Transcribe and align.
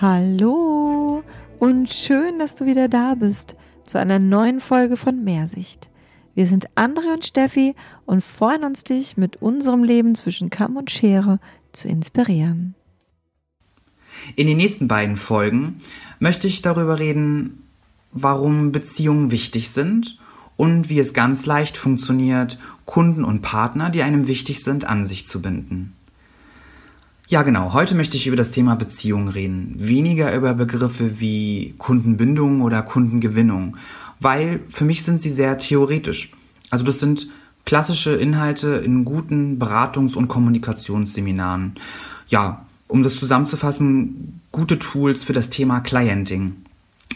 Hallo 0.00 1.22
und 1.58 1.92
schön, 1.92 2.38
dass 2.38 2.54
du 2.54 2.64
wieder 2.64 2.88
da 2.88 3.14
bist 3.14 3.54
zu 3.84 3.98
einer 3.98 4.18
neuen 4.18 4.60
Folge 4.60 4.96
von 4.96 5.24
Mehrsicht. 5.24 5.90
Wir 6.34 6.46
sind 6.46 6.68
Andre 6.74 7.12
und 7.12 7.26
Steffi 7.26 7.74
und 8.06 8.24
freuen 8.24 8.64
uns, 8.64 8.82
dich 8.82 9.18
mit 9.18 9.42
unserem 9.42 9.84
Leben 9.84 10.14
zwischen 10.14 10.48
Kamm 10.48 10.78
und 10.78 10.90
Schere 10.90 11.38
zu 11.72 11.86
inspirieren. 11.86 12.74
In 14.36 14.46
den 14.46 14.56
nächsten 14.56 14.88
beiden 14.88 15.18
Folgen 15.18 15.76
möchte 16.18 16.46
ich 16.46 16.62
darüber 16.62 16.98
reden, 16.98 17.64
warum 18.10 18.72
Beziehungen 18.72 19.30
wichtig 19.30 19.68
sind 19.68 20.18
und 20.56 20.88
wie 20.88 20.98
es 20.98 21.12
ganz 21.12 21.44
leicht 21.44 21.76
funktioniert, 21.76 22.58
Kunden 22.86 23.22
und 23.22 23.42
Partner, 23.42 23.90
die 23.90 24.02
einem 24.02 24.28
wichtig 24.28 24.64
sind, 24.64 24.84
an 24.86 25.04
sich 25.04 25.26
zu 25.26 25.42
binden. 25.42 25.94
Ja, 27.30 27.42
genau. 27.42 27.74
Heute 27.74 27.94
möchte 27.94 28.16
ich 28.16 28.26
über 28.26 28.34
das 28.34 28.50
Thema 28.50 28.74
Beziehung 28.74 29.28
reden. 29.28 29.76
Weniger 29.78 30.34
über 30.34 30.52
Begriffe 30.52 31.20
wie 31.20 31.76
Kundenbindung 31.78 32.60
oder 32.60 32.82
Kundengewinnung, 32.82 33.76
weil 34.18 34.58
für 34.68 34.84
mich 34.84 35.04
sind 35.04 35.20
sie 35.20 35.30
sehr 35.30 35.56
theoretisch. 35.56 36.32
Also 36.70 36.82
das 36.82 36.98
sind 36.98 37.28
klassische 37.64 38.14
Inhalte 38.14 38.70
in 38.70 39.04
guten 39.04 39.60
Beratungs- 39.60 40.16
und 40.16 40.26
Kommunikationsseminaren. 40.26 41.76
Ja, 42.26 42.66
um 42.88 43.04
das 43.04 43.14
zusammenzufassen, 43.14 44.40
gute 44.50 44.80
Tools 44.80 45.22
für 45.22 45.32
das 45.32 45.50
Thema 45.50 45.78
Clienting. 45.78 46.56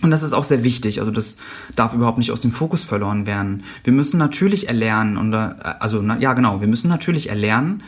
Und 0.00 0.12
das 0.12 0.22
ist 0.22 0.32
auch 0.32 0.44
sehr 0.44 0.62
wichtig. 0.62 1.00
Also 1.00 1.10
das 1.10 1.38
darf 1.74 1.92
überhaupt 1.92 2.18
nicht 2.18 2.30
aus 2.30 2.40
dem 2.40 2.52
Fokus 2.52 2.84
verloren 2.84 3.26
werden. 3.26 3.64
Wir 3.82 3.92
müssen 3.92 4.18
natürlich 4.18 4.68
erlernen, 4.68 5.16
und, 5.16 5.34
also 5.34 6.00
ja 6.02 6.34
genau, 6.34 6.60
wir 6.60 6.68
müssen 6.68 6.86
natürlich 6.86 7.30
erlernen, 7.30 7.82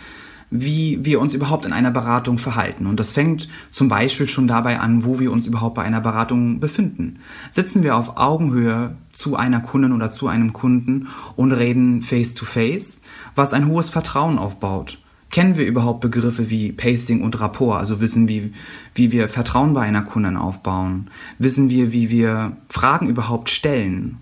wie 0.50 1.04
wir 1.04 1.20
uns 1.20 1.34
überhaupt 1.34 1.66
in 1.66 1.72
einer 1.72 1.90
Beratung 1.90 2.38
verhalten. 2.38 2.86
Und 2.86 3.00
das 3.00 3.12
fängt 3.12 3.48
zum 3.70 3.88
Beispiel 3.88 4.28
schon 4.28 4.46
dabei 4.46 4.78
an, 4.78 5.04
wo 5.04 5.18
wir 5.18 5.32
uns 5.32 5.46
überhaupt 5.46 5.74
bei 5.74 5.82
einer 5.82 6.00
Beratung 6.00 6.60
befinden. 6.60 7.18
Sitzen 7.50 7.82
wir 7.82 7.96
auf 7.96 8.16
Augenhöhe 8.16 8.96
zu 9.12 9.36
einer 9.36 9.60
Kundin 9.60 9.92
oder 9.92 10.10
zu 10.10 10.28
einem 10.28 10.52
Kunden 10.52 11.08
und 11.34 11.52
reden 11.52 12.02
face-to-face, 12.02 12.98
-face, 12.98 13.00
was 13.34 13.52
ein 13.52 13.66
hohes 13.66 13.90
Vertrauen 13.90 14.38
aufbaut. 14.38 14.98
Kennen 15.30 15.56
wir 15.56 15.66
überhaupt 15.66 16.00
Begriffe 16.00 16.50
wie 16.50 16.70
Pacing 16.70 17.22
und 17.22 17.40
Rapport, 17.40 17.80
also 17.80 18.00
wissen 18.00 18.28
wir, 18.28 18.50
wie 18.94 19.10
wir 19.10 19.28
Vertrauen 19.28 19.74
bei 19.74 19.82
einer 19.82 20.02
Kundin 20.02 20.36
aufbauen? 20.36 21.10
Wissen 21.38 21.68
wir, 21.68 21.92
wie 21.92 22.10
wir 22.10 22.56
Fragen 22.68 23.08
überhaupt 23.08 23.50
stellen? 23.50 24.18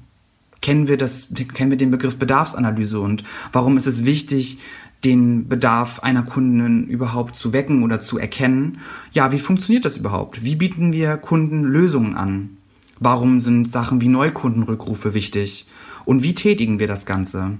Kennen 0.63 0.89
wir, 0.89 0.97
das, 0.97 1.29
kennen 1.53 1.71
wir 1.71 1.77
den 1.77 1.91
Begriff 1.91 2.19
Bedarfsanalyse 2.19 2.99
und 2.99 3.23
warum 3.53 3.77
ist 3.77 3.87
es 3.87 4.07
wichtig, 4.07 4.59
den 5.05 5.49
Bedarf 5.49 6.01
einer 6.01 6.23
Kundin 6.23 6.87
überhaupt 6.87 7.37
zu 7.37 7.53
wecken 7.53 7.83
oder 7.83 8.01
zu 8.01 8.19
erkennen. 8.19 8.79
Ja, 9.13 9.33
wie 9.33 9.39
funktioniert 9.39 9.85
das 9.85 9.97
überhaupt? 9.97 10.45
Wie 10.45 10.57
bieten 10.57 10.93
wir 10.93 11.17
Kunden 11.17 11.63
Lösungen 11.63 12.17
an? 12.17 12.57
Warum 13.01 13.41
sind 13.41 13.71
Sachen 13.71 14.01
wie 14.01 14.09
Neukundenrückrufe 14.09 15.15
wichtig? 15.15 15.67
Und 16.05 16.23
wie 16.23 16.35
tätigen 16.35 16.79
wir 16.79 16.87
das 16.87 17.07
Ganze? 17.07 17.59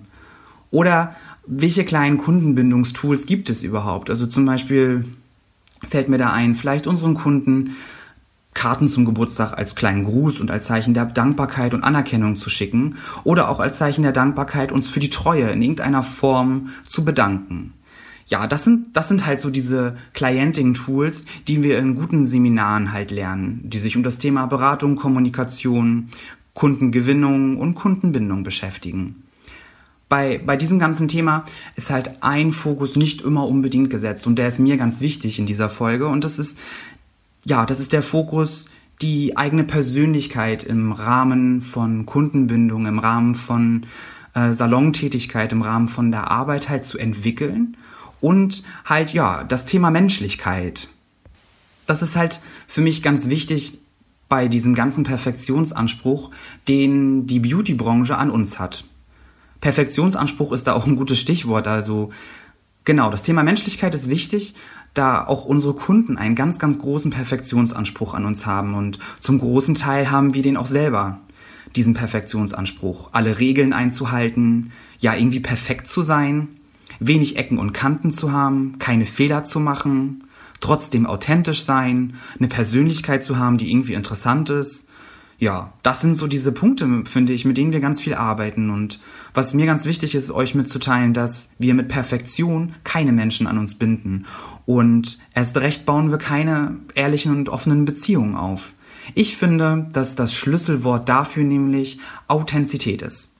Oder 0.71 1.15
welche 1.47 1.85
kleinen 1.85 2.19
Kundenbindungstools 2.19 3.27
gibt 3.27 3.51
es 3.51 3.63
überhaupt? 3.63 4.11
Also 4.11 4.27
zum 4.27 4.45
Beispiel 4.45 5.05
fällt 5.89 6.09
mir 6.09 6.19
da 6.19 6.33
ein, 6.33 6.55
vielleicht 6.55 6.87
unseren 6.87 7.15
Kunden 7.15 7.77
Karten 8.55 8.89
zum 8.89 9.05
Geburtstag 9.05 9.53
als 9.53 9.75
kleinen 9.75 10.05
Gruß 10.05 10.41
und 10.41 10.51
als 10.51 10.67
Zeichen 10.67 10.95
der 10.95 11.05
Dankbarkeit 11.05 11.75
und 11.75 11.85
Anerkennung 11.85 12.37
zu 12.37 12.49
schicken 12.49 12.97
oder 13.25 13.49
auch 13.49 13.61
als 13.61 13.79
Zeichen 13.79 14.03
der 14.03 14.13
Dankbarkeit 14.13 14.73
uns 14.73 14.89
für 14.89 15.01
die 15.01 15.11
Treue 15.11 15.51
in 15.51 15.61
irgendeiner 15.61 16.03
Form 16.03 16.71
zu 16.87 17.05
bedanken. 17.05 17.75
Ja, 18.27 18.47
das 18.47 18.65
sind, 18.65 18.97
das 18.97 19.09
sind 19.09 19.27
halt 19.27 19.41
so 19.41 19.51
diese 19.51 19.97
Clienting-Tools, 20.15 21.27
die 21.47 21.63
wir 21.63 21.79
in 21.79 21.95
guten 21.95 22.25
Seminaren 22.25 22.93
halt 22.93 23.11
lernen, 23.11 23.61
die 23.65 23.79
sich 23.79 23.97
um 23.97 24.03
das 24.03 24.19
Thema 24.19 24.47
Beratung, 24.47 24.97
Kommunikation, 24.97 26.09
Kundengewinnung 26.55 27.59
und 27.59 27.75
Kundenbindung 27.75 28.43
beschäftigen. 28.43 29.25
Bei, 30.09 30.39
bei 30.39 30.57
diesem 30.57 30.79
ganzen 30.79 31.09
Thema 31.09 31.45
ist 31.77 31.91
halt 31.91 32.23
ein 32.23 32.53
Fokus 32.53 32.97
nicht 32.97 33.23
immer 33.23 33.47
unbedingt 33.47 33.91
gesetzt 33.91 34.27
und 34.27 34.37
der 34.37 34.49
ist 34.49 34.59
mir 34.59 34.77
ganz 34.77 35.01
wichtig 35.01 35.39
in 35.39 35.47
dieser 35.47 35.69
Folge 35.69 36.07
und 36.07 36.25
das 36.25 36.39
ist 36.39 36.59
ja, 37.47 37.67
das 37.67 37.81
ist 37.81 37.93
der 37.93 38.03
Fokus, 38.03 38.67
die 39.03 39.37
eigene 39.37 39.65
Persönlichkeit 39.65 40.63
im 40.63 40.93
Rahmen 40.93 41.61
von 41.61 42.07
Kundenbindung, 42.07 42.87
im 42.87 42.99
Rahmen 42.99 43.35
von 43.35 43.87
äh, 44.35 44.53
Salontätigkeit, 44.53 45.53
im 45.53 45.63
Rahmen 45.63 45.89
von 45.89 46.11
der 46.11 46.31
Arbeit 46.31 46.69
halt 46.69 46.85
zu 46.85 46.99
entwickeln 46.99 47.77
und 48.21 48.63
halt 48.85 49.13
ja, 49.13 49.45
das 49.45 49.67
Thema 49.67 49.91
Menschlichkeit. 49.91 50.89
Das 51.87 52.03
ist 52.03 52.17
halt 52.17 52.41
für 52.67 52.81
mich 52.81 53.03
ganz 53.03 53.29
wichtig 53.29 53.79
bei 54.29 54.49
diesem 54.49 54.75
ganzen 54.75 55.05
Perfektionsanspruch, 55.05 56.31
den 56.67 57.27
die 57.27 57.41
Beautybranche 57.41 58.17
an 58.17 58.31
uns 58.31 58.59
hat. 58.59 58.85
Perfektionsanspruch 59.61 60.53
ist 60.53 60.67
da 60.67 60.73
auch 60.73 60.87
ein 60.87 60.97
gutes 60.97 61.19
Stichwort, 61.19 61.67
also 61.67 62.11
Genau, 62.85 63.11
das 63.11 63.23
Thema 63.23 63.43
Menschlichkeit 63.43 63.95
ist 63.95 64.11
wichtig, 64.11 64.55
da 64.95 65.27
auch 65.27 65.45
unsere 65.45 65.75
Kunden 65.75 66.17
einen 66.17 66.37
ganz, 66.37 66.59
ganz 66.59 66.79
großen 66.79 67.11
Perfektionsanspruch 67.11 68.15
an 68.15 68.25
uns 68.25 68.47
haben. 68.47 68.75
Und 68.75 68.99
zum 69.21 69.39
großen 69.39 69.75
Teil 69.75 70.11
haben 70.11 70.35
wir 70.35 70.43
den 70.43 70.57
auch 70.57 70.69
selber, 70.69 71.21
diesen 71.77 71.95
Perfektionsanspruch, 71.95 73.11
alle 73.13 73.41
Regeln 73.41 73.73
einzuhalten, 73.73 74.73
ja 74.99 75.15
irgendwie 75.15 75.41
perfekt 75.41 75.89
zu 75.89 76.03
sein, 76.03 76.49
wenig 77.01 77.37
Ecken 77.37 77.59
und 77.59 77.73
Kanten 77.73 78.13
zu 78.13 78.31
haben, 78.31 78.79
keine 78.79 79.07
Fehler 79.07 79.45
zu 79.45 79.59
machen, 79.59 80.25
trotzdem 80.61 81.07
authentisch 81.07 81.65
sein, 81.65 82.15
eine 82.39 82.49
Persönlichkeit 82.49 83.25
zu 83.25 83.37
haben, 83.37 83.59
die 83.59 83.71
irgendwie 83.71 83.95
interessant 83.95 84.51
ist 84.51 84.89
ja, 85.45 85.75
das 85.83 86.01
sind 86.01 86.15
so 86.15 86.27
diese 86.27 86.53
Punkte, 86.53 87.03
finde 87.05 87.35
ich, 87.35 87.45
mit 87.45 87.59
denen 87.59 87.75
wir 87.75 87.81
ganz 87.81 88.01
viel 88.01 88.15
arbeiten. 88.15 88.71
Und 88.71 88.99
was 89.35 89.53
mir 89.53 89.67
ganz 89.67 89.85
wichtig 89.85 90.15
ist, 90.15 90.31
euch 90.31 90.55
mitzuteilen, 90.55 91.13
dass 91.13 91.51
wir 91.59 91.75
mit 91.75 91.89
Perfektion 91.89 92.73
keine 92.83 93.13
Menschen 93.13 93.47
an 93.47 93.59
uns 93.59 93.75
binden. 93.75 94.25
Und 94.65 95.19
erst 95.35 95.59
recht 95.59 95.85
bauen 95.85 96.11
wir 96.11 96.17
keine 96.17 96.79
ehrlichen 96.95 97.31
und 97.37 97.51
offenen 97.51 97.85
Beziehungen 97.85 98.37
auf. 98.37 98.73
Ich 99.15 99.37
finde, 99.37 99.87
dass 99.93 100.17
das 100.17 100.33
Schlüsselwort 100.33 101.11
dafür 101.11 101.45
nämlich 101.45 101.99
Authentizität 102.27 103.03
ist. 103.03 103.33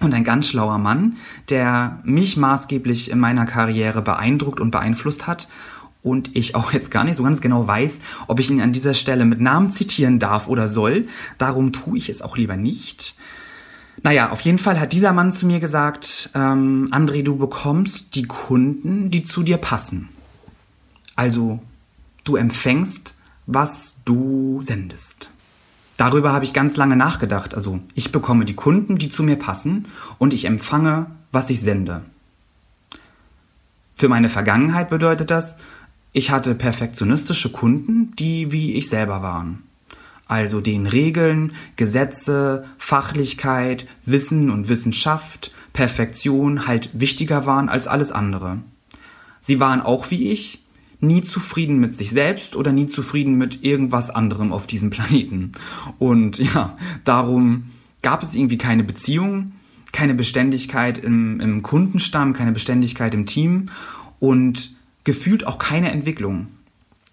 Und 0.00 0.14
ein 0.14 0.24
ganz 0.24 0.48
schlauer 0.48 0.78
Mann, 0.78 1.18
der 1.50 2.00
mich 2.04 2.38
maßgeblich 2.38 3.10
in 3.10 3.18
meiner 3.18 3.44
Karriere 3.44 4.00
beeindruckt 4.00 4.60
und 4.60 4.70
beeinflusst 4.70 5.26
hat 5.26 5.46
und 6.02 6.34
ich 6.36 6.54
auch 6.54 6.72
jetzt 6.72 6.90
gar 6.90 7.04
nicht 7.04 7.16
so 7.16 7.22
ganz 7.22 7.40
genau 7.40 7.66
weiß, 7.66 8.00
ob 8.26 8.40
ich 8.40 8.50
ihn 8.50 8.60
an 8.60 8.72
dieser 8.72 8.94
Stelle 8.94 9.24
mit 9.24 9.40
Namen 9.40 9.72
zitieren 9.72 10.18
darf 10.18 10.48
oder 10.48 10.68
soll. 10.68 11.08
Darum 11.38 11.72
tue 11.72 11.98
ich 11.98 12.08
es 12.08 12.22
auch 12.22 12.36
lieber 12.36 12.56
nicht. 12.56 13.16
Naja, 14.02 14.30
auf 14.30 14.40
jeden 14.42 14.58
Fall 14.58 14.78
hat 14.78 14.92
dieser 14.92 15.12
Mann 15.12 15.32
zu 15.32 15.46
mir 15.46 15.58
gesagt, 15.58 16.30
ähm, 16.34 16.88
André, 16.92 17.22
du 17.22 17.36
bekommst 17.36 18.14
die 18.14 18.24
Kunden, 18.24 19.10
die 19.10 19.24
zu 19.24 19.42
dir 19.42 19.56
passen. 19.56 20.08
Also, 21.16 21.60
du 22.22 22.36
empfängst, 22.36 23.14
was 23.46 23.94
du 24.04 24.60
sendest. 24.62 25.30
Darüber 25.96 26.32
habe 26.32 26.44
ich 26.44 26.52
ganz 26.52 26.76
lange 26.76 26.94
nachgedacht. 26.94 27.56
Also, 27.56 27.80
ich 27.94 28.12
bekomme 28.12 28.44
die 28.44 28.54
Kunden, 28.54 28.98
die 28.98 29.10
zu 29.10 29.24
mir 29.24 29.36
passen 29.36 29.86
und 30.18 30.32
ich 30.32 30.44
empfange, 30.44 31.06
was 31.32 31.50
ich 31.50 31.60
sende. 31.60 32.02
Für 33.96 34.08
meine 34.08 34.28
Vergangenheit 34.28 34.90
bedeutet 34.90 35.32
das, 35.32 35.58
ich 36.12 36.30
hatte 36.30 36.54
perfektionistische 36.54 37.50
Kunden, 37.50 38.12
die 38.18 38.52
wie 38.52 38.74
ich 38.74 38.88
selber 38.88 39.22
waren. 39.22 39.62
Also 40.26 40.60
den 40.60 40.86
Regeln, 40.86 41.52
Gesetze, 41.76 42.66
Fachlichkeit, 42.76 43.86
Wissen 44.04 44.50
und 44.50 44.68
Wissenschaft, 44.68 45.52
Perfektion 45.72 46.66
halt 46.66 46.90
wichtiger 46.92 47.46
waren 47.46 47.68
als 47.68 47.86
alles 47.86 48.12
andere. 48.12 48.58
Sie 49.40 49.60
waren 49.60 49.80
auch 49.80 50.10
wie 50.10 50.30
ich, 50.30 50.60
nie 51.00 51.22
zufrieden 51.22 51.78
mit 51.78 51.94
sich 51.94 52.10
selbst 52.10 52.56
oder 52.56 52.72
nie 52.72 52.86
zufrieden 52.88 53.36
mit 53.36 53.64
irgendwas 53.64 54.10
anderem 54.10 54.52
auf 54.52 54.66
diesem 54.66 54.90
Planeten. 54.90 55.52
Und 55.98 56.38
ja, 56.54 56.76
darum 57.04 57.70
gab 58.02 58.22
es 58.22 58.34
irgendwie 58.34 58.58
keine 58.58 58.84
Beziehung, 58.84 59.52
keine 59.92 60.14
Beständigkeit 60.14 60.98
im, 60.98 61.40
im 61.40 61.62
Kundenstamm, 61.62 62.32
keine 62.32 62.52
Beständigkeit 62.52 63.14
im 63.14 63.26
Team 63.26 63.70
und 64.18 64.70
gefühlt 65.08 65.46
auch 65.46 65.56
keine 65.56 65.90
Entwicklung. 65.90 66.48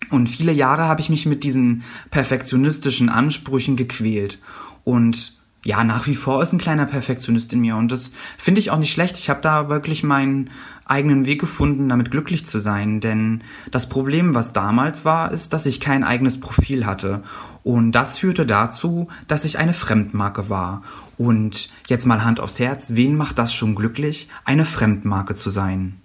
Und 0.09 0.27
viele 0.27 0.51
Jahre 0.51 0.83
habe 0.83 0.99
ich 0.99 1.09
mich 1.09 1.25
mit 1.25 1.45
diesen 1.45 1.83
perfektionistischen 2.11 3.07
Ansprüchen 3.07 3.77
gequält. 3.77 4.37
Und 4.83 5.31
ja, 5.63 5.81
nach 5.85 6.05
wie 6.05 6.15
vor 6.15 6.43
ist 6.43 6.51
ein 6.51 6.59
kleiner 6.59 6.87
Perfektionist 6.87 7.53
in 7.53 7.61
mir 7.61 7.77
und 7.77 7.93
das 7.93 8.11
finde 8.37 8.59
ich 8.59 8.69
auch 8.69 8.79
nicht 8.79 8.91
schlecht. 8.91 9.17
Ich 9.17 9.29
habe 9.29 9.39
da 9.39 9.69
wirklich 9.69 10.03
meinen 10.03 10.49
eigenen 10.83 11.25
Weg 11.25 11.39
gefunden, 11.39 11.87
damit 11.87 12.11
glücklich 12.11 12.45
zu 12.45 12.59
sein. 12.59 12.99
Denn 12.99 13.41
das 13.71 13.87
Problem, 13.87 14.35
was 14.35 14.51
damals 14.51 15.05
war, 15.05 15.31
ist, 15.31 15.53
dass 15.53 15.65
ich 15.65 15.79
kein 15.79 16.03
eigenes 16.03 16.41
Profil 16.41 16.85
hatte. 16.85 17.23
Und 17.63 17.93
das 17.93 18.17
führte 18.17 18.45
dazu, 18.45 19.07
dass 19.29 19.45
ich 19.45 19.57
eine 19.57 19.73
Fremdmarke 19.73 20.49
war. 20.49 20.83
Und 21.17 21.69
jetzt 21.87 22.05
mal 22.05 22.25
Hand 22.25 22.41
aufs 22.41 22.59
Herz, 22.59 22.89
wen 22.95 23.15
macht 23.15 23.39
das 23.39 23.53
schon 23.53 23.73
glücklich, 23.73 24.27
eine 24.43 24.65
Fremdmarke 24.65 25.33
zu 25.33 25.49
sein? 25.49 25.95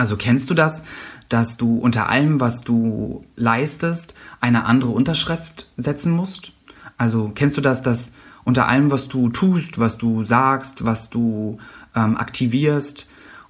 Also 0.00 0.16
kennst 0.16 0.48
du 0.48 0.54
das, 0.54 0.82
dass 1.28 1.58
du 1.58 1.76
unter 1.76 2.08
allem, 2.08 2.40
was 2.40 2.62
du 2.62 3.20
leistest, 3.36 4.14
eine 4.40 4.64
andere 4.64 4.92
Unterschrift 4.92 5.66
setzen 5.76 6.10
musst? 6.10 6.52
Also 6.96 7.32
kennst 7.34 7.58
du 7.58 7.60
das, 7.60 7.82
dass 7.82 8.14
unter 8.42 8.66
allem, 8.66 8.90
was 8.90 9.08
du 9.08 9.28
tust, 9.28 9.78
was 9.78 9.98
du 9.98 10.24
sagst, 10.24 10.86
was 10.86 11.10
du 11.10 11.58
ähm, 11.94 12.16
aktivierst, 12.16 13.08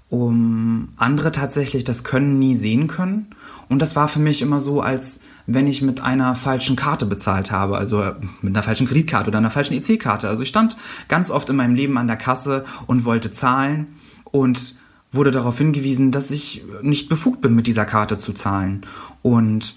um 0.08 0.88
andere 0.96 1.30
tatsächlich 1.30 1.84
das 1.84 2.02
Können 2.02 2.40
nie 2.40 2.56
sehen 2.56 2.88
können? 2.88 3.26
Und 3.68 3.80
das 3.80 3.94
war 3.94 4.08
für 4.08 4.18
mich 4.18 4.42
immer 4.42 4.60
so, 4.60 4.80
als 4.80 5.20
wenn 5.46 5.68
ich 5.68 5.82
mit 5.82 6.00
einer 6.00 6.34
falschen 6.34 6.74
Karte 6.74 7.06
bezahlt 7.06 7.52
habe, 7.52 7.78
also 7.78 8.10
mit 8.42 8.56
einer 8.56 8.64
falschen 8.64 8.88
Kreditkarte 8.88 9.30
oder 9.30 9.38
einer 9.38 9.50
falschen 9.50 9.74
EC-Karte. 9.74 10.28
Also 10.28 10.42
ich 10.42 10.48
stand 10.48 10.76
ganz 11.06 11.30
oft 11.30 11.48
in 11.48 11.54
meinem 11.54 11.76
Leben 11.76 11.96
an 11.96 12.08
der 12.08 12.16
Kasse 12.16 12.64
und 12.88 13.04
wollte 13.04 13.30
zahlen 13.30 13.94
und 14.24 14.79
wurde 15.12 15.30
darauf 15.30 15.58
hingewiesen, 15.58 16.12
dass 16.12 16.30
ich 16.30 16.64
nicht 16.82 17.08
befugt 17.08 17.40
bin, 17.40 17.54
mit 17.54 17.66
dieser 17.66 17.84
Karte 17.84 18.18
zu 18.18 18.32
zahlen. 18.32 18.86
Und 19.22 19.74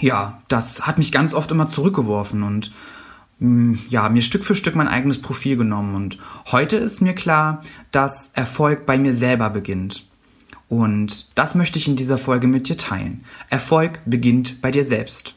ja, 0.00 0.42
das 0.48 0.86
hat 0.86 0.98
mich 0.98 1.12
ganz 1.12 1.34
oft 1.34 1.50
immer 1.50 1.68
zurückgeworfen 1.68 2.42
und 2.42 2.72
mm, 3.40 3.74
ja, 3.88 4.08
mir 4.08 4.22
Stück 4.22 4.44
für 4.44 4.54
Stück 4.54 4.74
mein 4.76 4.88
eigenes 4.88 5.20
Profil 5.20 5.56
genommen. 5.56 5.94
Und 5.94 6.18
heute 6.52 6.76
ist 6.76 7.00
mir 7.00 7.14
klar, 7.14 7.60
dass 7.90 8.30
Erfolg 8.34 8.86
bei 8.86 8.98
mir 8.98 9.14
selber 9.14 9.50
beginnt. 9.50 10.06
Und 10.68 11.36
das 11.36 11.54
möchte 11.54 11.78
ich 11.78 11.88
in 11.88 11.96
dieser 11.96 12.18
Folge 12.18 12.46
mit 12.46 12.68
dir 12.68 12.76
teilen. 12.76 13.24
Erfolg 13.50 14.00
beginnt 14.06 14.62
bei 14.62 14.70
dir 14.70 14.84
selbst. 14.84 15.34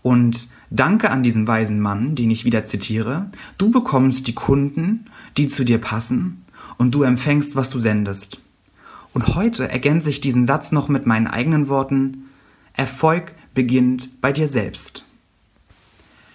Und 0.00 0.48
danke 0.70 1.10
an 1.10 1.22
diesen 1.22 1.48
weisen 1.48 1.80
Mann, 1.80 2.14
den 2.14 2.30
ich 2.30 2.44
wieder 2.44 2.64
zitiere. 2.64 3.30
Du 3.58 3.70
bekommst 3.70 4.26
die 4.26 4.34
Kunden, 4.34 5.06
die 5.36 5.48
zu 5.48 5.64
dir 5.64 5.78
passen 5.78 6.43
und 6.78 6.94
du 6.94 7.02
empfängst, 7.02 7.56
was 7.56 7.70
du 7.70 7.78
sendest. 7.78 8.40
Und 9.12 9.34
heute 9.34 9.68
ergänze 9.70 10.10
ich 10.10 10.20
diesen 10.20 10.46
Satz 10.46 10.72
noch 10.72 10.88
mit 10.88 11.06
meinen 11.06 11.26
eigenen 11.26 11.68
Worten. 11.68 12.24
Erfolg 12.72 13.32
beginnt 13.54 14.20
bei 14.20 14.32
dir 14.32 14.48
selbst. 14.48 15.04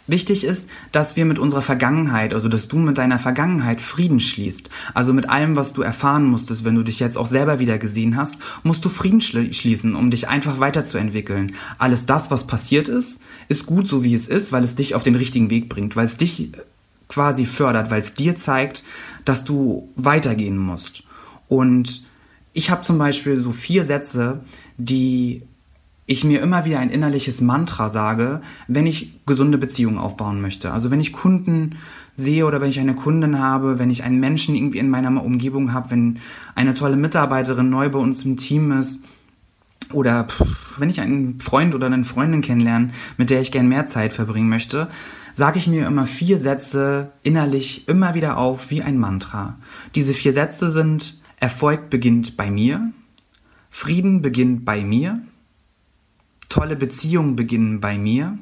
Wichtig 0.10 0.44
ist, 0.44 0.68
dass 0.92 1.16
wir 1.18 1.26
mit 1.26 1.38
unserer 1.38 1.62
Vergangenheit, 1.62 2.34
also 2.34 2.48
dass 2.48 2.68
du 2.68 2.80
mit 2.80 2.98
deiner 2.98 3.20
Vergangenheit 3.20 3.80
Frieden 3.80 4.20
schließt. 4.20 4.72
Also 4.96 5.14
mit 5.14 5.30
allem, 5.30 5.56
was 5.56 5.74
du 5.74 5.84
erfahren 5.84 6.26
musstest, 6.26 6.66
wenn 6.66 6.74
du 6.74 6.82
dich 6.82 7.00
jetzt 7.00 7.16
auch 7.16 7.28
selber 7.28 7.60
wieder 7.60 7.78
gesehen 7.78 8.16
hast, 8.16 8.40
musst 8.64 8.84
du 8.84 8.90
Frieden 8.90 9.22
schließen, 9.22 9.94
um 9.94 10.10
dich 10.10 10.28
einfach 10.28 10.60
weiterzuentwickeln. 10.60 11.52
Alles 11.78 12.08
das, 12.08 12.32
was 12.32 12.48
passiert 12.48 12.88
ist, 12.88 13.22
ist 13.50 13.68
gut 13.68 13.88
so 13.88 14.04
wie 14.04 14.16
es 14.16 14.28
ist, 14.28 14.52
weil 14.52 14.64
es 14.64 14.74
dich 14.74 14.96
auf 14.96 15.04
den 15.04 15.14
richtigen 15.14 15.52
Weg 15.52 15.70
bringt, 15.70 15.96
weil 15.96 16.06
es 16.06 16.18
dich 16.18 16.50
quasi 17.08 17.46
fördert, 17.46 17.92
weil 17.92 18.02
es 18.02 18.16
dir 18.16 18.36
zeigt, 18.36 18.84
dass 19.30 19.44
du 19.44 19.88
weitergehen 19.96 20.58
musst. 20.58 21.04
Und 21.48 22.04
ich 22.52 22.72
habe 22.72 22.82
zum 22.82 22.98
Beispiel 22.98 23.40
so 23.40 23.52
vier 23.52 23.86
Sätze, 23.86 24.40
die 24.78 25.44
ich 26.08 26.24
mir 26.24 26.42
immer 26.42 26.66
wieder 26.66 26.80
ein 26.80 26.90
innerliches 26.90 27.40
Mantra 27.40 27.90
sage, 27.90 28.42
wenn 28.68 28.88
ich 28.88 29.24
gesunde 29.28 29.60
Beziehungen 29.60 30.00
aufbauen 30.00 30.42
möchte. 30.42 30.72
Also 30.72 30.90
wenn 30.90 31.00
ich 31.00 31.14
Kunden 31.14 31.76
sehe 32.16 32.48
oder 32.48 32.60
wenn 32.60 32.72
ich 32.72 32.80
eine 32.80 32.96
Kundin 32.96 33.38
habe, 33.38 33.78
wenn 33.78 33.92
ich 33.92 34.04
einen 34.04 34.20
Menschen 34.20 34.56
irgendwie 34.56 34.80
in 34.80 34.90
meiner 34.90 35.24
Umgebung 35.24 35.74
habe, 35.74 35.92
wenn 35.92 36.18
eine 36.56 36.74
tolle 36.74 36.98
Mitarbeiterin 36.98 37.70
neu 37.70 37.88
bei 37.90 38.00
uns 38.00 38.26
im 38.26 38.36
Team 38.36 38.72
ist 38.72 39.00
oder 39.94 40.26
wenn 40.80 40.90
ich 40.90 41.02
einen 41.02 41.40
Freund 41.40 41.76
oder 41.76 41.86
eine 41.86 42.04
Freundin 42.04 42.42
kennenlerne, 42.42 42.90
mit 43.18 43.30
der 43.30 43.42
ich 43.42 43.52
gern 43.52 43.68
mehr 43.68 43.86
Zeit 43.86 44.12
verbringen 44.12 44.50
möchte, 44.50 44.88
sage 45.34 45.58
ich 45.58 45.68
mir 45.68 45.88
immer 45.88 46.06
vier 46.06 46.40
Sätze 46.40 47.12
innerlich 47.24 47.88
immer 47.88 48.14
wieder 48.14 48.38
auf 48.38 48.70
wie 48.72 48.82
ein 48.82 48.98
Mantra. 48.98 49.58
Diese 49.96 50.14
vier 50.14 50.34
Sätze 50.34 50.72
sind 50.72 51.20
Erfolg 51.40 51.90
beginnt 51.90 52.38
bei 52.38 52.52
mir, 52.52 52.92
Frieden 53.70 54.22
beginnt 54.22 54.66
bei 54.66 54.84
mir, 54.84 55.22
Tolle 56.50 56.76
Beziehungen 56.76 57.36
beginnen 57.36 57.80
bei 57.80 57.98
mir. 57.98 58.38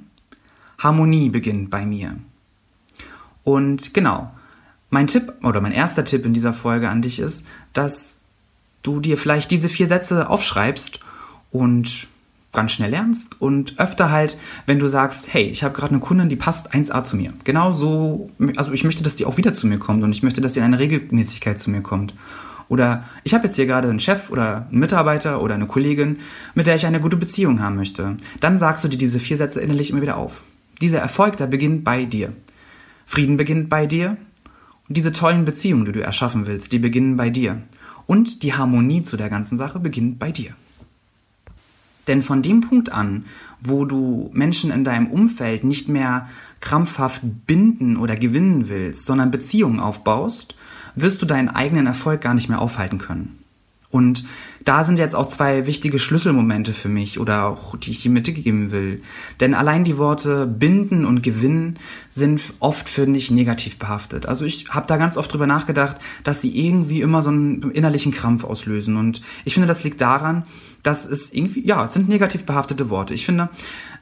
Harmonie 0.79 1.29
beginnt 1.29 1.69
bei 1.69 1.85
mir. 1.85 2.15
Und 3.43 3.93
genau, 3.93 4.31
mein 4.89 5.07
Tipp 5.07 5.33
oder 5.43 5.59
mein 5.59 5.73
erster 5.73 6.05
Tipp 6.05 6.25
in 6.25 6.33
dieser 6.33 6.53
Folge 6.53 6.89
an 6.89 7.01
dich 7.01 7.19
ist, 7.19 7.45
dass 7.73 8.21
du 8.81 9.01
dir 9.01 9.17
vielleicht 9.17 9.51
diese 9.51 9.67
vier 9.67 9.87
Sätze 9.87 10.29
aufschreibst 10.29 11.01
und 11.51 12.07
ganz 12.57 12.71
schnell 12.71 12.89
lernst 12.89 13.39
und 13.39 13.75
öfter 13.77 14.09
halt, 14.09 14.35
wenn 14.65 14.79
du 14.79 14.87
sagst, 14.87 15.31
hey, 15.31 15.43
ich 15.43 15.63
habe 15.63 15.75
gerade 15.75 15.91
eine 15.91 15.99
Kundin, 15.99 16.27
die 16.27 16.35
passt 16.35 16.73
1A 16.73 17.03
zu 17.03 17.15
mir. 17.15 17.31
Genau 17.43 17.71
so, 17.71 18.31
also 18.55 18.71
ich 18.71 18.83
möchte, 18.83 19.03
dass 19.03 19.15
die 19.15 19.25
auch 19.25 19.37
wieder 19.37 19.53
zu 19.53 19.67
mir 19.67 19.77
kommt 19.77 20.03
und 20.03 20.11
ich 20.11 20.23
möchte, 20.23 20.41
dass 20.41 20.55
sie 20.55 20.59
in 20.59 20.65
einer 20.65 20.79
Regelmäßigkeit 20.79 21.59
zu 21.59 21.69
mir 21.69 21.81
kommt. 21.81 22.15
Oder 22.67 23.05
ich 23.23 23.35
habe 23.35 23.45
jetzt 23.45 23.57
hier 23.57 23.67
gerade 23.67 23.89
einen 23.89 23.99
Chef 23.99 24.31
oder 24.31 24.65
einen 24.71 24.79
Mitarbeiter 24.79 25.39
oder 25.43 25.53
eine 25.53 25.67
Kollegin, 25.67 26.17
mit 26.55 26.65
der 26.65 26.75
ich 26.75 26.87
eine 26.87 26.99
gute 26.99 27.15
Beziehung 27.15 27.61
haben 27.61 27.75
möchte. 27.75 28.17
Dann 28.39 28.57
sagst 28.57 28.83
du 28.83 28.87
dir 28.87 28.97
diese 28.97 29.19
vier 29.19 29.37
Sätze 29.37 29.61
innerlich 29.61 29.91
immer 29.91 30.01
wieder 30.01 30.17
auf. 30.17 30.43
Dieser 30.81 30.97
Erfolg, 30.97 31.37
der 31.37 31.45
beginnt 31.45 31.83
bei 31.83 32.05
dir. 32.05 32.33
Frieden 33.05 33.37
beginnt 33.37 33.69
bei 33.69 33.85
dir. 33.85 34.17
Und 34.89 34.97
diese 34.97 35.11
tollen 35.11 35.45
Beziehungen, 35.45 35.85
die 35.85 35.91
du 35.91 36.01
erschaffen 36.01 36.47
willst, 36.47 36.71
die 36.71 36.79
beginnen 36.79 37.17
bei 37.17 37.29
dir. 37.29 37.61
Und 38.07 38.41
die 38.41 38.55
Harmonie 38.55 39.03
zu 39.03 39.15
der 39.15 39.29
ganzen 39.29 39.57
Sache 39.57 39.79
beginnt 39.79 40.17
bei 40.17 40.31
dir. 40.31 40.55
Denn 42.07 42.21
von 42.21 42.41
dem 42.41 42.61
Punkt 42.61 42.91
an, 42.91 43.25
wo 43.61 43.85
du 43.85 44.29
Menschen 44.33 44.71
in 44.71 44.83
deinem 44.83 45.07
Umfeld 45.07 45.63
nicht 45.63 45.89
mehr 45.89 46.29
krampfhaft 46.59 47.21
binden 47.45 47.97
oder 47.97 48.15
gewinnen 48.15 48.69
willst, 48.69 49.05
sondern 49.05 49.31
Beziehungen 49.31 49.79
aufbaust, 49.79 50.55
wirst 50.95 51.21
du 51.21 51.25
deinen 51.25 51.49
eigenen 51.49 51.85
Erfolg 51.85 52.21
gar 52.21 52.33
nicht 52.33 52.49
mehr 52.49 52.61
aufhalten 52.61 52.97
können. 52.97 53.43
Und 53.89 54.25
da 54.65 54.83
sind 54.83 54.99
jetzt 54.99 55.15
auch 55.15 55.27
zwei 55.27 55.65
wichtige 55.65 55.97
Schlüsselmomente 55.97 56.73
für 56.73 56.89
mich 56.89 57.19
oder 57.21 57.45
auch, 57.45 57.77
die 57.77 57.91
ich 57.91 58.01
dir 58.01 58.11
mitgeben 58.11 58.71
will. 58.71 59.01
Denn 59.39 59.53
allein 59.53 59.85
die 59.85 59.97
Worte 59.97 60.45
binden 60.45 61.05
und 61.05 61.23
gewinnen 61.23 61.79
sind 62.09 62.41
oft, 62.59 62.89
finde 62.89 63.17
ich, 63.17 63.31
negativ 63.31 63.77
behaftet. 63.79 64.25
Also 64.25 64.43
ich 64.43 64.67
habe 64.69 64.87
da 64.87 64.97
ganz 64.97 65.15
oft 65.15 65.31
drüber 65.31 65.47
nachgedacht, 65.47 65.97
dass 66.25 66.41
sie 66.41 66.49
irgendwie 66.49 66.99
immer 66.99 67.21
so 67.21 67.29
einen 67.29 67.71
innerlichen 67.71 68.11
Krampf 68.11 68.43
auslösen. 68.43 68.97
Und 68.97 69.21
ich 69.45 69.53
finde, 69.53 69.67
das 69.67 69.85
liegt 69.85 70.01
daran, 70.01 70.43
dass 70.83 71.05
es 71.05 71.31
irgendwie, 71.33 71.65
ja, 71.65 71.85
es 71.85 71.93
sind 71.93 72.09
negativ 72.09 72.43
behaftete 72.43 72.89
Worte. 72.89 73.13
Ich 73.13 73.25
finde, 73.25 73.49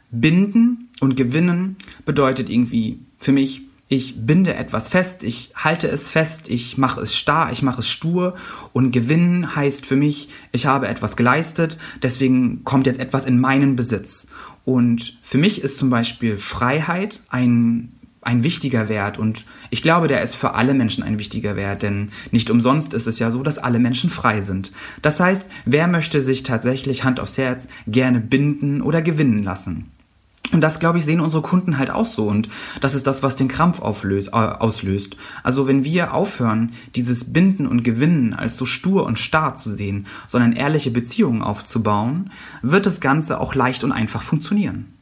binden 0.09 0.89
und 0.99 1.15
gewinnen 1.15 1.75
bedeutet 2.05 2.49
irgendwie 2.49 2.99
für 3.19 3.31
mich 3.31 3.61
ich 3.87 4.25
binde 4.25 4.55
etwas 4.55 4.89
fest, 4.89 5.23
ich 5.23 5.51
halte 5.55 5.87
es 5.87 6.09
fest, 6.09 6.49
ich 6.49 6.77
mache 6.77 7.01
es 7.01 7.15
starr, 7.15 7.51
ich 7.51 7.61
mache 7.61 7.81
es 7.81 7.89
stur 7.89 8.35
und 8.73 8.91
gewinnen 8.91 9.55
heißt 9.55 9.85
für 9.85 9.95
mich, 9.95 10.29
ich 10.51 10.65
habe 10.65 10.87
etwas 10.87 11.15
geleistet, 11.15 11.77
deswegen 12.01 12.63
kommt 12.63 12.87
jetzt 12.87 12.99
etwas 12.99 13.25
in 13.25 13.39
meinen 13.39 13.75
Besitz. 13.75 14.27
Und 14.63 15.19
für 15.21 15.37
mich 15.37 15.61
ist 15.61 15.77
zum 15.77 15.91
Beispiel 15.91 16.39
Freiheit 16.39 17.19
ein, 17.29 17.91
ein 18.21 18.41
wichtiger 18.41 18.89
Wert 18.89 19.19
und 19.19 19.45
ich 19.69 19.83
glaube, 19.83 20.07
der 20.07 20.23
ist 20.23 20.33
für 20.33 20.55
alle 20.55 20.73
Menschen 20.73 21.03
ein 21.03 21.19
wichtiger 21.19 21.55
Wert, 21.55 21.83
denn 21.83 22.09
nicht 22.31 22.49
umsonst 22.49 22.91
ist 22.95 23.05
es 23.05 23.19
ja 23.19 23.29
so, 23.29 23.43
dass 23.43 23.59
alle 23.59 23.77
Menschen 23.77 24.09
frei 24.09 24.41
sind. 24.41 24.71
Das 25.03 25.19
heißt, 25.19 25.47
wer 25.65 25.87
möchte 25.87 26.23
sich 26.23 26.41
tatsächlich 26.41 27.03
Hand 27.03 27.19
aufs 27.19 27.37
Herz 27.37 27.67
gerne 27.85 28.19
binden 28.19 28.81
oder 28.81 29.03
gewinnen 29.03 29.43
lassen? 29.43 29.91
Und 30.51 30.61
das, 30.61 30.79
glaube 30.79 30.97
ich, 30.97 31.05
sehen 31.05 31.19
unsere 31.19 31.41
Kunden 31.41 31.77
halt 31.77 31.89
auch 31.89 32.05
so. 32.05 32.27
Und 32.27 32.49
das 32.81 32.93
ist 32.93 33.07
das, 33.07 33.23
was 33.23 33.35
den 33.35 33.47
Krampf 33.47 33.81
auflöst, 33.81 34.29
äh, 34.29 34.31
auslöst. 34.37 35.17
Also 35.43 35.67
wenn 35.67 35.83
wir 35.83 36.13
aufhören, 36.13 36.71
dieses 36.95 37.33
Binden 37.33 37.67
und 37.67 37.83
Gewinnen 37.83 38.33
als 38.33 38.55
so 38.55 38.65
stur 38.65 39.05
und 39.05 39.19
starr 39.19 39.55
zu 39.55 39.75
sehen, 39.75 40.07
sondern 40.27 40.53
ehrliche 40.53 40.91
Beziehungen 40.91 41.41
aufzubauen, 41.41 42.31
wird 42.61 42.85
das 42.85 43.01
Ganze 43.01 43.39
auch 43.39 43.55
leicht 43.55 43.83
und 43.83 43.91
einfach 43.91 44.21
funktionieren. 44.21 44.94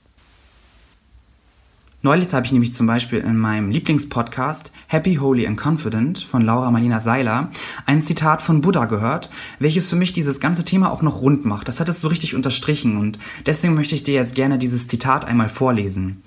Neulich 2.05 2.33
habe 2.33 2.45
ich 2.45 2.51
nämlich 2.51 2.73
zum 2.73 2.85
Beispiel 2.85 3.19
in 3.19 3.37
meinem 3.37 3.71
Lieblingspodcast 3.71 4.73
Happy, 4.87 5.15
Holy 5.15 5.47
and 5.47 5.57
Confident 5.57 6.19
von 6.19 6.41
Laura 6.41 6.69
Marlina 6.69 6.99
Seiler 6.99 7.49
ein 7.85 8.01
Zitat 8.01 8.41
von 8.41 8.59
Buddha 8.59 8.83
gehört, 8.83 9.29
welches 9.59 9.89
für 9.89 9.95
mich 9.95 10.11
dieses 10.11 10.41
ganze 10.41 10.65
Thema 10.65 10.91
auch 10.91 11.01
noch 11.01 11.21
rund 11.21 11.45
macht. 11.45 11.69
Das 11.69 11.79
hat 11.79 11.87
es 11.87 12.01
so 12.01 12.09
richtig 12.09 12.35
unterstrichen 12.35 12.97
und 12.97 13.19
deswegen 13.45 13.73
möchte 13.73 13.95
ich 13.95 14.03
dir 14.03 14.15
jetzt 14.15 14.35
gerne 14.35 14.57
dieses 14.57 14.89
Zitat 14.89 15.23
einmal 15.23 15.47
vorlesen. 15.47 16.23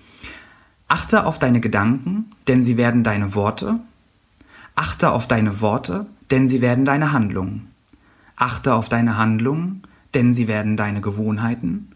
Achte 0.88 1.26
auf 1.26 1.38
deine 1.38 1.60
Gedanken, 1.60 2.30
denn 2.48 2.62
sie 2.62 2.78
werden 2.78 3.02
deine 3.04 3.34
Worte. 3.34 3.78
Achte 4.76 5.10
auf 5.10 5.28
deine 5.28 5.60
Worte, 5.60 6.06
denn 6.30 6.48
sie 6.48 6.62
werden 6.62 6.86
deine 6.86 7.12
Handlungen. 7.12 7.68
Achte 8.36 8.74
auf 8.74 8.88
deine 8.88 9.18
Handlungen, 9.18 9.82
denn 10.14 10.32
sie 10.32 10.48
werden 10.48 10.78
deine 10.78 11.02
Gewohnheiten. 11.02 11.90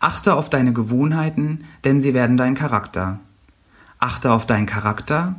Achte 0.00 0.34
auf 0.34 0.48
deine 0.48 0.72
Gewohnheiten, 0.72 1.64
denn 1.84 2.00
sie 2.00 2.14
werden 2.14 2.38
dein 2.38 2.54
Charakter. 2.54 3.20
Achte 3.98 4.32
auf 4.32 4.46
deinen 4.46 4.64
Charakter, 4.64 5.36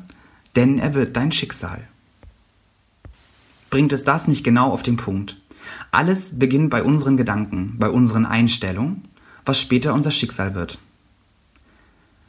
denn 0.56 0.77
er 0.77 0.94
wird 0.94 1.18
dein 1.18 1.32
Schicksal. 1.32 1.88
Bringt 3.72 3.91
es 3.91 4.03
das 4.03 4.27
nicht 4.27 4.44
genau 4.44 4.70
auf 4.72 4.84
den 4.84 4.98
Punkt? 4.98 5.38
Alles 5.89 6.38
beginnt 6.38 6.70
bei 6.70 6.84
unseren 6.84 7.18
Gedanken, 7.18 7.75
bei 7.80 7.89
unseren 7.89 8.27
Einstellungen, 8.27 9.03
was 9.46 9.60
später 9.60 9.96
unser 9.96 10.12
Schicksal 10.12 10.53
wird. 10.53 10.77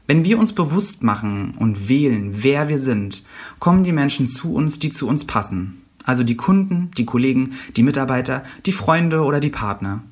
Wenn 0.06 0.24
wir 0.24 0.38
uns 0.38 0.54
bewusst 0.54 1.02
machen 1.02 1.54
und 1.58 1.88
wählen, 1.88 2.42
wer 2.42 2.68
wir 2.68 2.78
sind, 2.78 3.24
kommen 3.58 3.84
die 3.84 3.92
Menschen 3.92 4.28
zu 4.28 4.54
uns, 4.54 4.78
die 4.78 4.90
zu 4.90 5.06
uns 5.06 5.26
passen. 5.26 5.82
Also 6.04 6.24
die 6.24 6.36
Kunden, 6.36 6.90
die 6.96 7.04
Kollegen, 7.04 7.54
die 7.76 7.82
Mitarbeiter, 7.82 8.42
die 8.64 8.72
Freunde 8.72 9.22
oder 9.22 9.38
die 9.38 9.50
Partner. 9.50 10.02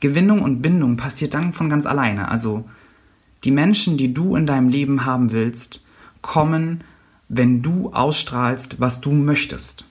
Gewinnung 0.00 0.42
und 0.42 0.62
Bindung 0.62 0.96
passiert 0.96 1.34
dann 1.34 1.52
von 1.52 1.68
ganz 1.68 1.86
alleine. 1.86 2.30
Also 2.30 2.64
die 3.44 3.50
Menschen, 3.50 3.96
die 3.96 4.12
du 4.12 4.36
in 4.36 4.46
deinem 4.46 4.68
Leben 4.68 5.04
haben 5.04 5.32
willst, 5.32 5.82
kommen, 6.22 6.82
wenn 7.28 7.62
du 7.62 7.90
ausstrahlst, 7.92 8.80
was 8.80 9.00
du 9.00 9.12
möchtest. 9.12 9.84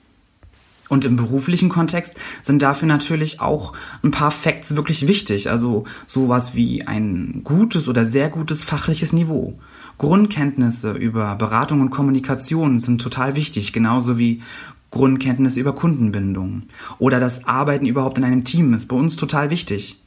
Und 0.88 1.04
im 1.04 1.16
beruflichen 1.16 1.70
Kontext 1.70 2.14
sind 2.44 2.62
dafür 2.62 2.88
natürlich 2.88 3.40
auch 3.40 3.74
ein 4.04 4.12
paar 4.12 4.32
Facts 4.32 4.76
wirklich 4.76 5.08
wichtig. 5.08 5.50
Also 5.50 5.86
sowas 6.06 6.54
wie 6.54 6.86
ein 6.86 7.42
gutes 7.44 7.88
oder 7.88 8.06
sehr 8.06 8.30
gutes 8.30 8.64
fachliches 8.64 9.12
Niveau. 9.12 9.58
Grundkenntnisse 9.98 10.92
über 10.92 11.36
Beratung 11.36 11.82
und 11.82 11.90
Kommunikation 11.90 12.80
sind 12.80 13.02
total 13.02 13.36
wichtig, 13.36 13.74
genauso 13.74 14.18
wie 14.18 14.44
Grundkenntnisse 14.92 15.60
über 15.60 15.74
Kundenbindung. 15.74 16.64
Oder 17.00 17.20
das 17.20 17.46
Arbeiten 17.46 17.86
überhaupt 17.86 18.18
in 18.18 18.24
einem 18.24 18.44
Team 18.44 18.74
ist 18.74 18.88
bei 18.88 18.96
uns 18.96 19.16
total 19.16 19.50
wichtig. 19.50 20.02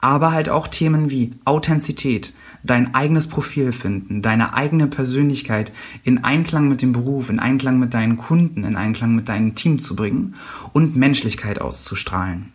Aber 0.00 0.32
halt 0.32 0.48
auch 0.48 0.68
Themen 0.68 1.10
wie 1.10 1.32
Authentizität, 1.44 2.32
dein 2.62 2.94
eigenes 2.94 3.26
Profil 3.26 3.72
finden, 3.72 4.22
deine 4.22 4.54
eigene 4.54 4.86
Persönlichkeit 4.86 5.72
in 6.02 6.24
Einklang 6.24 6.68
mit 6.68 6.82
dem 6.82 6.92
Beruf, 6.92 7.30
in 7.30 7.38
Einklang 7.38 7.78
mit 7.78 7.94
deinen 7.94 8.16
Kunden, 8.16 8.64
in 8.64 8.76
Einklang 8.76 9.14
mit 9.14 9.28
deinem 9.28 9.54
Team 9.54 9.80
zu 9.80 9.94
bringen 9.94 10.34
und 10.72 10.96
Menschlichkeit 10.96 11.60
auszustrahlen. 11.60 12.52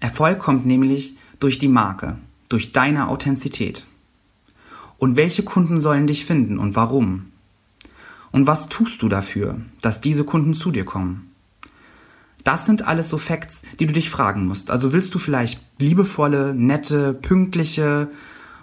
Erfolg 0.00 0.40
kommt 0.40 0.66
nämlich 0.66 1.16
durch 1.38 1.58
die 1.58 1.68
Marke, 1.68 2.16
durch 2.48 2.72
deine 2.72 3.08
Authentizität. 3.08 3.86
Und 4.98 5.16
welche 5.16 5.42
Kunden 5.42 5.80
sollen 5.80 6.06
dich 6.06 6.24
finden 6.24 6.58
und 6.58 6.76
warum? 6.76 7.31
Und 8.32 8.46
was 8.46 8.68
tust 8.68 9.02
du 9.02 9.08
dafür, 9.08 9.60
dass 9.80 10.00
diese 10.00 10.24
Kunden 10.24 10.54
zu 10.54 10.70
dir 10.70 10.84
kommen? 10.84 11.30
Das 12.44 12.66
sind 12.66 12.86
alles 12.86 13.08
so 13.08 13.18
Facts, 13.18 13.62
die 13.78 13.86
du 13.86 13.92
dich 13.92 14.10
fragen 14.10 14.46
musst. 14.46 14.70
Also 14.70 14.92
willst 14.92 15.14
du 15.14 15.18
vielleicht 15.18 15.60
liebevolle, 15.78 16.54
nette, 16.54 17.14
pünktliche, 17.14 18.08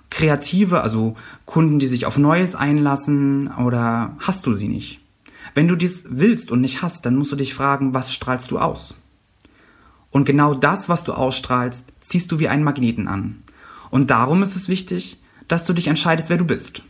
Kreative, 0.09 0.81
also 0.81 1.15
Kunden, 1.45 1.79
die 1.79 1.87
sich 1.87 2.05
auf 2.05 2.17
Neues 2.17 2.55
einlassen 2.55 3.47
oder 3.47 4.17
hast 4.19 4.45
du 4.45 4.53
sie 4.53 4.67
nicht? 4.67 4.99
Wenn 5.53 5.67
du 5.67 5.75
dies 5.75 6.05
willst 6.09 6.51
und 6.51 6.61
nicht 6.61 6.81
hast, 6.81 7.05
dann 7.05 7.15
musst 7.15 7.31
du 7.31 7.35
dich 7.35 7.53
fragen, 7.53 7.93
was 7.93 8.13
strahlst 8.13 8.51
du 8.51 8.59
aus? 8.59 8.95
Und 10.11 10.25
genau 10.25 10.55
das, 10.55 10.89
was 10.89 11.03
du 11.03 11.13
ausstrahlst, 11.13 11.85
ziehst 12.01 12.31
du 12.31 12.39
wie 12.39 12.47
einen 12.47 12.63
Magneten 12.63 13.07
an. 13.07 13.43
Und 13.91 14.09
darum 14.09 14.43
ist 14.43 14.55
es 14.55 14.67
wichtig, 14.67 15.21
dass 15.47 15.65
du 15.65 15.73
dich 15.73 15.87
entscheidest, 15.87 16.29
wer 16.29 16.37
du 16.37 16.45
bist. 16.45 16.83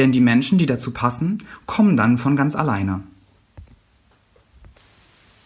Denn 0.00 0.12
die 0.12 0.20
Menschen, 0.22 0.56
die 0.56 0.64
dazu 0.64 0.92
passen, 0.92 1.44
kommen 1.66 1.94
dann 1.94 2.16
von 2.16 2.34
ganz 2.34 2.56
alleine. 2.56 3.02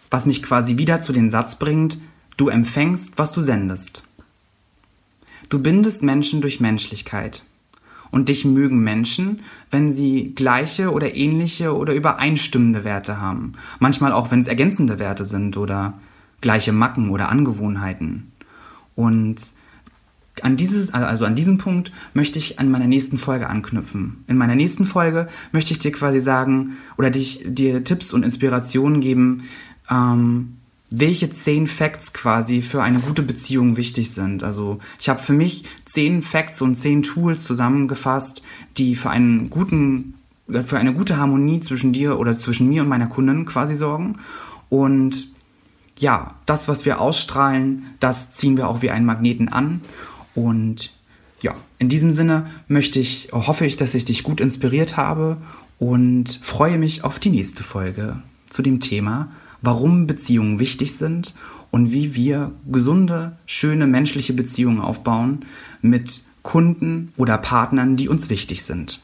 Was 0.09 0.25
mich 0.25 0.41
quasi 0.41 0.77
wieder 0.77 1.01
zu 1.01 1.11
den 1.11 1.29
Satz 1.29 1.59
bringt, 1.59 1.99
du 2.37 2.47
empfängst, 2.47 3.17
was 3.17 3.33
du 3.33 3.41
sendest. 3.41 4.03
Du 5.49 5.59
bindest 5.59 6.03
Menschen 6.03 6.39
durch 6.39 6.61
Menschlichkeit. 6.61 7.43
Und 8.11 8.29
dich 8.29 8.45
mögen 8.45 8.79
Menschen, 8.79 9.41
wenn 9.71 9.91
sie 9.91 10.31
gleiche 10.35 10.93
oder 10.93 11.15
ähnliche 11.15 11.75
oder 11.75 11.93
übereinstimmende 11.93 12.85
Werte 12.85 13.19
haben. 13.19 13.55
Manchmal 13.79 14.13
auch, 14.13 14.31
wenn 14.31 14.39
es 14.39 14.47
ergänzende 14.47 14.99
Werte 14.99 15.25
sind 15.25 15.57
oder 15.57 15.99
gleiche 16.39 16.71
Macken 16.71 17.09
oder 17.09 17.27
Angewohnheiten. 17.27 18.31
Und 18.95 19.35
an 20.41 20.57
dieses, 20.57 20.93
also 20.93 21.25
an 21.25 21.35
diesem 21.35 21.57
Punkt 21.57 21.91
möchte 22.13 22.39
ich 22.39 22.59
an 22.59 22.69
meiner 22.69 22.87
nächsten 22.87 23.17
Folge 23.17 23.49
anknüpfen. 23.49 24.23
In 24.27 24.37
meiner 24.37 24.55
nächsten 24.55 24.85
Folge 24.85 25.27
möchte 25.51 25.71
ich 25.71 25.79
dir 25.79 25.91
quasi 25.91 26.19
sagen 26.19 26.77
oder 26.97 27.09
dich, 27.09 27.43
dir 27.45 27.83
Tipps 27.83 28.13
und 28.13 28.23
Inspirationen 28.23 28.99
geben, 29.01 29.43
ähm, 29.89 30.57
welche 30.89 31.31
zehn 31.31 31.67
Facts 31.67 32.13
quasi 32.13 32.61
für 32.61 32.83
eine 32.83 32.99
gute 32.99 33.23
Beziehung 33.23 33.75
wichtig 33.75 34.11
sind. 34.11 34.43
Also 34.43 34.79
ich 34.99 35.09
habe 35.09 35.21
für 35.21 35.33
mich 35.33 35.63
zehn 35.85 36.21
Facts 36.21 36.61
und 36.61 36.75
zehn 36.75 37.01
Tools 37.01 37.43
zusammengefasst, 37.43 38.43
die 38.77 38.95
für 38.95 39.09
einen 39.09 39.49
guten, 39.49 40.15
für 40.47 40.77
eine 40.77 40.93
gute 40.93 41.17
Harmonie 41.17 41.59
zwischen 41.59 41.91
dir 41.91 42.19
oder 42.19 42.37
zwischen 42.37 42.69
mir 42.69 42.83
und 42.83 42.89
meiner 42.89 43.07
Kundin 43.07 43.45
quasi 43.45 43.75
sorgen. 43.75 44.17
Und 44.69 45.29
ja, 45.97 46.35
das, 46.45 46.67
was 46.67 46.85
wir 46.85 46.99
ausstrahlen, 47.01 47.87
das 47.99 48.33
ziehen 48.33 48.57
wir 48.57 48.67
auch 48.67 48.81
wie 48.81 48.91
einen 48.91 49.05
Magneten 49.05 49.49
an. 49.49 49.81
Und 50.35 50.91
ja, 51.41 51.55
in 51.79 51.89
diesem 51.89 52.11
Sinne 52.11 52.47
möchte 52.67 52.99
ich, 52.99 53.29
hoffe 53.31 53.65
ich, 53.65 53.77
dass 53.77 53.95
ich 53.95 54.05
dich 54.05 54.23
gut 54.23 54.39
inspiriert 54.39 54.97
habe 54.97 55.37
und 55.79 56.39
freue 56.43 56.77
mich 56.77 57.03
auf 57.03 57.19
die 57.19 57.29
nächste 57.29 57.63
Folge 57.63 58.21
zu 58.49 58.61
dem 58.61 58.79
Thema 58.79 59.29
warum 59.65 60.07
Beziehungen 60.07 60.59
wichtig 60.59 60.93
sind 60.93 61.33
und 61.71 61.91
wie 61.91 62.15
wir 62.15 62.51
gesunde, 62.71 63.37
schöne 63.45 63.87
menschliche 63.87 64.33
Beziehungen 64.33 64.79
aufbauen 64.79 65.45
mit 65.81 66.21
Kunden 66.43 67.11
oder 67.17 67.37
Partnern, 67.37 67.95
die 67.97 68.07
uns 68.07 68.29
wichtig 68.29 68.63
sind. 68.63 69.01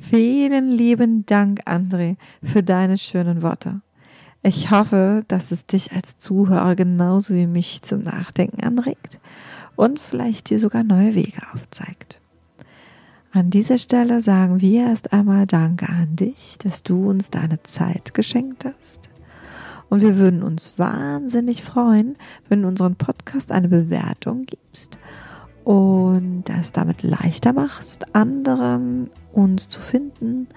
Vielen 0.00 0.72
lieben 0.72 1.26
Dank, 1.26 1.60
André, 1.66 2.16
für 2.42 2.62
deine 2.62 2.96
schönen 2.96 3.42
Worte. 3.42 3.82
Ich 4.42 4.70
hoffe, 4.70 5.22
dass 5.28 5.50
es 5.50 5.66
dich 5.66 5.92
als 5.92 6.16
Zuhörer 6.16 6.74
genauso 6.74 7.34
wie 7.34 7.46
mich 7.46 7.82
zum 7.82 8.02
Nachdenken 8.02 8.64
anregt 8.64 9.20
und 9.76 9.98
vielleicht 9.98 10.48
dir 10.48 10.58
sogar 10.58 10.82
neue 10.82 11.14
Wege 11.14 11.42
aufzeigt. 11.52 12.20
An 13.32 13.50
dieser 13.50 13.76
Stelle 13.76 14.22
sagen 14.22 14.60
wir 14.60 14.86
erst 14.86 15.12
einmal 15.12 15.46
Danke 15.46 15.88
an 15.88 16.16
dich, 16.16 16.56
dass 16.58 16.82
du 16.82 17.08
uns 17.10 17.30
deine 17.30 17.62
Zeit 17.62 18.14
geschenkt 18.14 18.64
hast. 18.64 19.10
Und 19.90 20.00
wir 20.00 20.16
würden 20.16 20.42
uns 20.42 20.72
wahnsinnig 20.78 21.62
freuen, 21.62 22.16
wenn 22.48 22.62
du 22.62 22.68
unseren 22.68 22.96
Podcast 22.96 23.52
eine 23.52 23.68
Bewertung 23.68 24.44
gibst 24.46 24.98
und 25.64 26.44
das 26.44 26.72
damit 26.72 27.02
leichter 27.02 27.52
machst, 27.52 28.14
anderen 28.14 29.10
uns 29.32 29.68
zu 29.68 29.80
finden. 29.80 30.48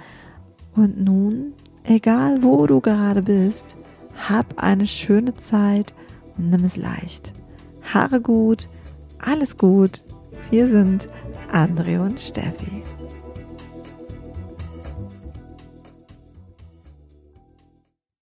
Und 0.75 0.99
nun, 0.99 1.53
egal 1.83 2.43
wo 2.43 2.65
du 2.67 2.79
gerade 2.81 3.21
bist, 3.21 3.77
hab 4.27 4.61
eine 4.61 4.87
schöne 4.87 5.35
Zeit 5.35 5.93
und 6.37 6.49
nimm 6.49 6.63
es 6.63 6.77
leicht. 6.77 7.33
Haare 7.93 8.21
gut, 8.21 8.69
alles 9.19 9.57
gut. 9.57 10.03
Wir 10.49 10.67
sind 10.67 11.07
Andre 11.51 12.01
und 12.01 12.19
Steffi. 12.19 12.83